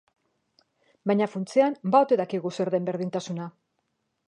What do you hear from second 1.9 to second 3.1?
ba ote dakigu zer den